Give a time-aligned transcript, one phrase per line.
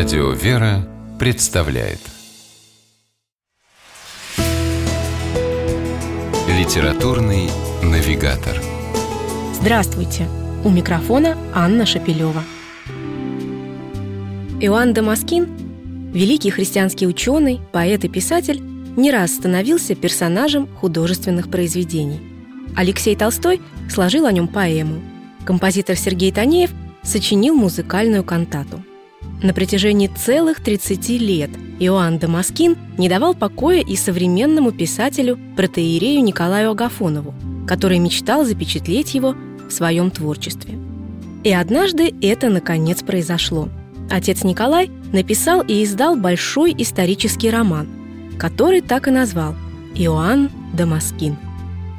[0.00, 1.98] Радио «Вера» представляет
[6.48, 7.50] Литературный
[7.82, 8.56] навигатор
[9.52, 10.26] Здравствуйте!
[10.64, 12.42] У микрофона Анна Шапилева.
[14.62, 18.62] Иоанн Дамаскин, великий христианский ученый, поэт и писатель,
[18.96, 22.20] не раз становился персонажем художественных произведений.
[22.74, 25.02] Алексей Толстой сложил о нем поэму.
[25.44, 26.70] Композитор Сергей Танеев
[27.02, 28.82] сочинил музыкальную кантату.
[29.42, 36.72] На протяжении целых 30 лет Иоанн Дамаскин не давал покоя и современному писателю протоиерею Николаю
[36.72, 37.34] Агафонову,
[37.66, 39.34] который мечтал запечатлеть его
[39.66, 40.78] в своем творчестве.
[41.42, 43.70] И однажды это наконец произошло.
[44.10, 47.88] Отец Николай написал и издал большой исторический роман,
[48.38, 49.54] который так и назвал
[49.94, 51.38] «Иоанн Дамаскин».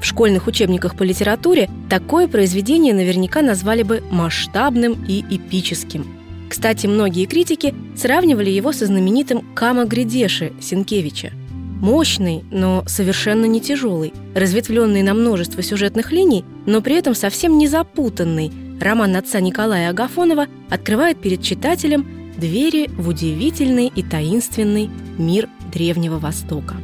[0.00, 6.23] В школьных учебниках по литературе такое произведение наверняка назвали бы масштабным и эпическим.
[6.54, 11.32] Кстати, многие критики сравнивали его со знаменитым «Кама Гридеши» Сенкевича.
[11.80, 17.66] Мощный, но совершенно не тяжелый, разветвленный на множество сюжетных линий, но при этом совсем не
[17.66, 22.06] запутанный, роман отца Николая Агафонова открывает перед читателем
[22.38, 26.76] двери в удивительный и таинственный мир Древнего Востока.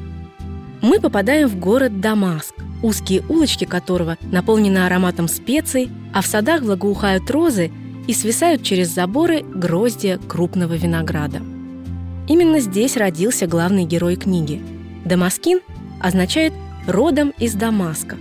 [0.82, 7.30] Мы попадаем в город Дамаск, узкие улочки которого наполнены ароматом специй, а в садах благоухают
[7.30, 7.70] розы
[8.06, 11.40] и свисают через заборы гроздья крупного винограда.
[12.28, 14.62] Именно здесь родился главный герой книги.
[15.04, 15.60] Дамаскин
[16.00, 16.52] означает
[16.86, 18.16] «родом из Дамаска».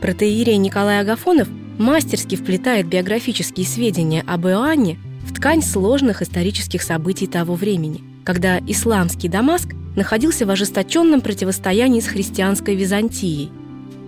[0.00, 7.54] Протоиерей Николай Агафонов мастерски вплетает биографические сведения об Иоанне в ткань сложных исторических событий того
[7.54, 13.50] времени, когда исламский Дамаск находился в ожесточенном противостоянии с христианской Византией,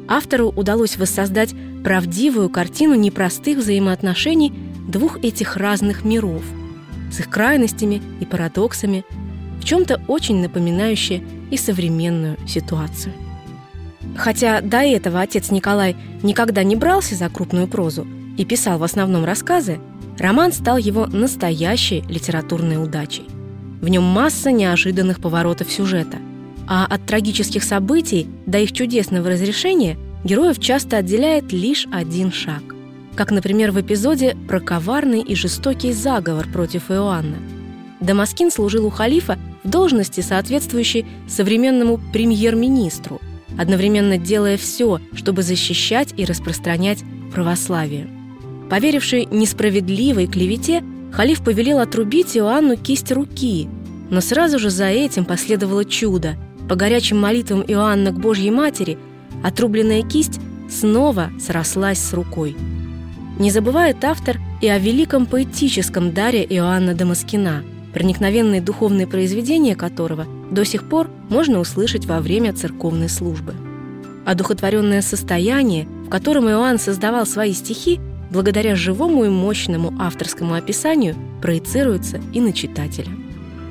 [0.08, 4.52] автору удалось воссоздать правдивую картину непростых взаимоотношений
[4.90, 6.42] двух этих разных миров
[7.12, 9.04] с их крайностями и парадоксами,
[9.60, 13.12] в чем-то очень напоминающие и современную ситуацию.
[14.16, 18.06] Хотя до этого отец Николай никогда не брался за крупную прозу
[18.36, 19.80] и писал в основном рассказы,
[20.18, 23.26] роман стал его настоящей литературной удачей.
[23.80, 26.18] В нем масса неожиданных поворотов сюжета–
[26.70, 32.62] а от трагических событий до их чудесного разрешения героев часто отделяет лишь один шаг.
[33.20, 37.36] Как, например, в эпизоде про коварный и жестокий заговор против Иоанна.
[38.00, 43.20] Дамаскин служил у халифа в должности, соответствующей современному премьер-министру,
[43.58, 48.08] одновременно делая все, чтобы защищать и распространять православие.
[48.70, 50.82] Поверивший несправедливой клевете,
[51.12, 53.68] халиф повелел отрубить Иоанну кисть руки,
[54.08, 56.36] но сразу же за этим последовало чудо–
[56.70, 58.96] по горячим молитвам Иоанна к Божьей Матери
[59.42, 62.56] отрубленная кисть снова срослась с рукой.
[63.40, 67.64] Не забывает автор и о великом поэтическом даре Иоанна Дамаскина,
[67.94, 73.54] проникновенные духовные произведения которого до сих пор можно услышать во время церковной службы.
[74.26, 77.98] Одухотворенное состояние, в котором Иоанн создавал свои стихи,
[78.30, 83.10] благодаря живому и мощному авторскому описанию, проецируется и на читателя.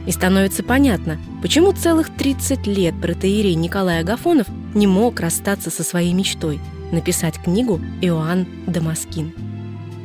[0.08, 6.14] И становится понятно, почему целых 30 лет протеерей Николай Агафонов не мог расстаться со своей
[6.14, 6.60] мечтой–
[6.92, 9.49] написать книгу «Иоанн Дамаскин».